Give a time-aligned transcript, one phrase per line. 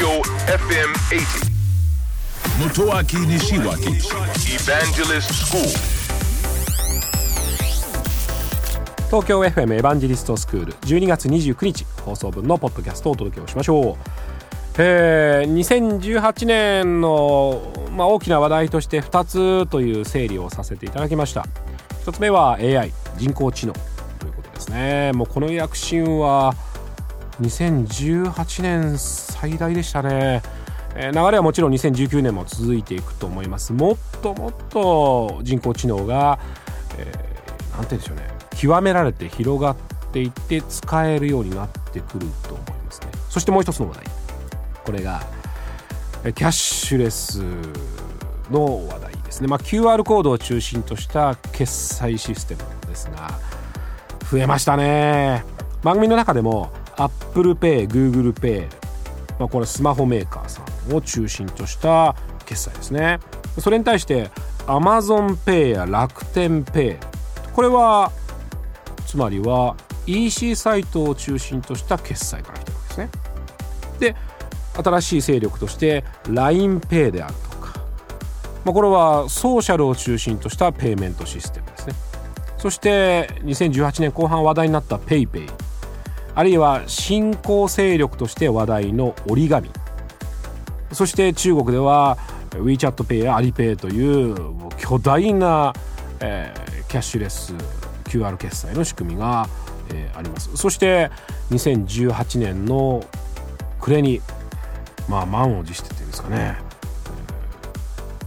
[0.00, 1.50] Tokyo FM 80.
[2.58, 4.00] Motoaki Nishiwaki.
[4.48, 5.60] Evangelist School.
[9.08, 11.84] 東京 FM エヴァンジェリストスクール12月29日。
[12.02, 13.96] 放送分のポッドキャストをお届けをしましょう、
[14.78, 17.60] えー、2018年の、
[17.94, 21.44] まあ、大きな話題として2つという整理をさせていただきました。
[22.06, 23.74] 1つ目は AI 人工知能。
[24.18, 25.12] ということですね。
[25.12, 26.54] もうこの躍進は
[27.40, 30.42] 2018年最大でしたね、
[30.94, 33.72] えー流れはもちろん2019年も続いていくと思います。
[33.72, 36.38] もっともっと人工知能が、
[36.98, 38.28] えーなんて言うんでしょうね。
[38.56, 39.76] 極められて広がっ
[40.12, 43.08] ていって使えるようになってくると思いますね。
[43.30, 44.04] そしてもう一つの話題。
[44.84, 45.22] これが
[46.22, 47.42] キャッシュレス
[48.50, 53.30] の話題ですね、まあ、QR コードを中心とした決済システムですが
[54.30, 55.44] 増えましたね。
[55.82, 58.68] 番組の中でも ApplePay、GooglePay、
[59.38, 63.20] まあ、これスマホメーカーさんを中心とした決済ですね。
[63.58, 64.30] それに対して
[64.66, 66.98] AmazonPay や楽天 Pay
[67.54, 68.12] これは
[69.06, 73.08] つまりは EC サイトを中心とした決済から来てるわけですね。
[73.98, 74.16] で
[74.82, 77.74] 新しい勢力として LINEPay であるとか、
[78.64, 81.94] まあ、これはソーシャルを中心としたペイメントシステムですね。
[82.58, 85.48] そして2018年後半話題になった PayPay
[86.34, 89.70] あるいは新興勢力として話題の折り紙。
[90.92, 92.18] そして中国では
[92.50, 94.36] WeChatPay や Alipay という
[94.78, 95.72] 巨大な、
[96.20, 97.54] えーキャッシュレス
[98.06, 99.48] QR 決済の仕組みが、
[99.94, 100.50] えーあります。
[100.56, 101.10] そして
[101.52, 103.04] 2018年の
[103.80, 104.20] 暮れに
[105.08, 106.56] まあ満を持してっていうんですかね、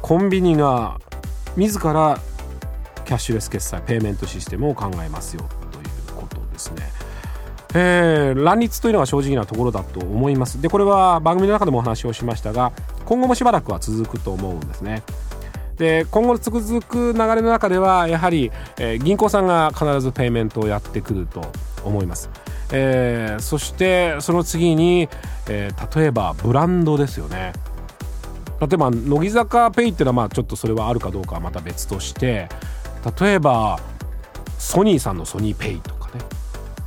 [0.00, 1.00] コンビニが
[1.56, 2.20] 自ら
[3.04, 6.82] キャッシュレス決済ペイメントシステムを考えますよということですね。
[7.74, 10.60] えー乱立というのが正直なところだと思います。
[10.62, 12.72] でこれは番組の中でもお話をしましたが
[13.04, 15.02] 今後もしばらくは続くと思うんですね。
[15.76, 21.42] で今後続く流れの中ではやはり、えー銀行さんが必ずペイメントをやってくると
[21.84, 22.30] 思います、
[22.72, 25.08] えーそしてその次に、
[25.48, 27.52] えー例えばブランドですよね。
[28.60, 32.48] 例えば乃木坂ペイっていうのはまあちょっとそれはあるかどうかはまた別として
[33.20, 33.80] 例えば
[34.58, 35.93] ソニーさんのソニーペイと。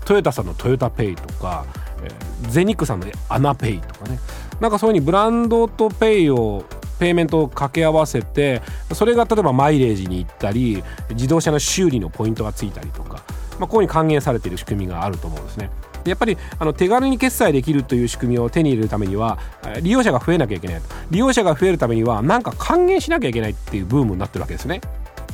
[0.07, 1.65] トヨタさんのトヨタペイとか、
[2.01, 4.19] えー全日空さんの ANAペイとかね。
[4.59, 6.65] なんかそういうふうにブランドとペイを
[6.99, 8.61] ペイメントを掛け合わせて
[8.93, 13.23] それが例えばマイレージに行ったり自動車の修理のポイントがついたりとか、
[13.59, 15.69] まあ、こういうに還元されている仕組みがあると思うんですね。
[16.05, 19.37] やっぱりあの手軽に決済できるという仕組みを手に入れるためには
[19.81, 20.81] 利用者が増えなきゃいけない
[21.11, 24.81] 利用者が増えるためにはなんか還元しなきゃいけないっていうブームになってるわけですね。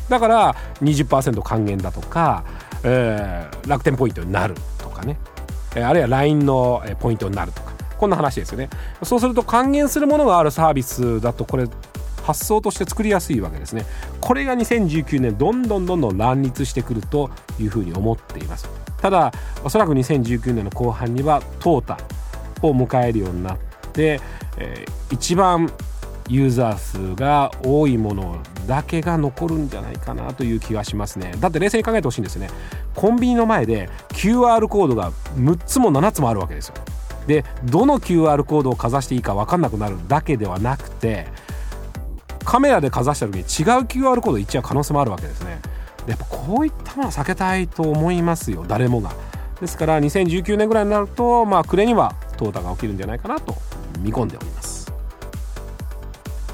[0.10, 2.44] だから20%還元だとか、
[2.84, 5.18] えー楽天ポイントになるとかね、
[5.76, 7.74] えーあるいは LINE のポイントになるとか。
[7.98, 8.70] こんな話ですよね。
[9.04, 11.68] そうすると還元するものがあるサービスだとこれ
[12.24, 13.86] 発想として作りやすいわけですね。
[14.20, 17.30] これが2019年どんどんどんどん乱立してくると
[17.62, 18.68] いうふうに思っています。
[18.98, 19.32] ただ
[19.64, 21.98] おそらく2019年の後半にはトータ
[22.62, 23.58] を迎えるようになっ
[23.94, 24.20] て、
[24.58, 25.72] えー一番
[26.30, 31.34] ユーザー数が多いものだけが残るんじゃないかなという気がしますね。
[31.40, 32.50] だって冷静に考えてほしいんですよね。
[32.96, 36.76] コンビニの前で QR コードが6つも7つもあるわけですよ。
[37.28, 41.28] でどの QR コードをかざしていいか分かんなくなるだけではなくて
[42.44, 45.60] カメラでかざした時に違う QR コードいっちゃう可能性もあるわけですね。
[46.06, 48.66] でやっぱこういったものは避けたいと思いますよ。
[48.68, 49.12] 誰もが。
[49.62, 53.56] ですから2019年ぐらいになるとまあ暮れには淘汰が起きるんじゃないかなと
[54.00, 54.73] 見込んでおります。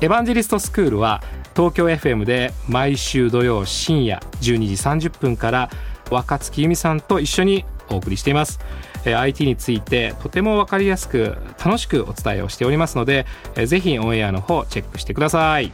[0.01, 1.21] エヴァンジェリストスクールは
[1.55, 5.69] 東京 FM で毎週土曜深夜12時30分から
[6.09, 8.59] 若月由美さんと一緒にお送りしています。
[9.05, 15.71] えー IT についてとても分かりやすく楽しくお伝えをしておりますのでえーぜひオンエアの方チェックしてください。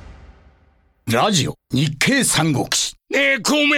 [1.11, 2.95] ラジオ日経三国志。
[3.11, 3.73] ねえ、孔明。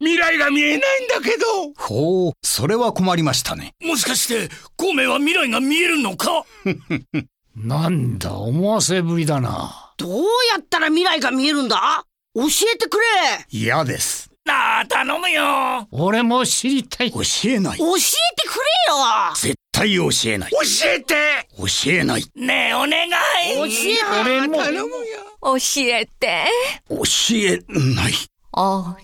[0.00, 1.72] 未来が見えないんだけど。
[1.76, 3.74] ほうそれは困りましたね。
[3.84, 6.44] もしかして、孔明は未来が見えるのか？
[7.56, 9.92] なんだ、思わせぶりだな。
[9.98, 10.22] どう
[10.52, 12.04] やったら未来が見えるんだ？
[12.34, 13.04] 教えてくれ。
[13.50, 14.30] 嫌です。
[14.44, 15.86] なあ、頼むよ。
[15.90, 17.12] 俺も知りたい。
[17.12, 17.78] 教えない。
[17.78, 18.96] 教えてくれよ。
[19.36, 20.50] 絶対教えない。
[20.50, 20.58] 教
[20.88, 21.14] えて。
[21.56, 22.24] 教えない。
[22.34, 23.10] ねえ、お願い。
[23.54, 24.20] 教えて。
[24.20, 24.56] 俺も。
[24.56, 24.96] 頼むよ。
[25.42, 26.46] 教えて。
[26.88, 26.96] 教
[27.36, 28.12] えない。
[28.12, 28.96] 教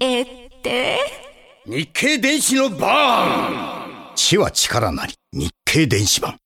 [0.00, 0.24] え
[0.62, 0.98] て。
[1.66, 5.14] 日経電子のバーン知は力なり。
[5.32, 6.38] 日経電子版